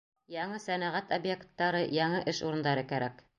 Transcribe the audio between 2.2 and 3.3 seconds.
эш урындары кәрәк.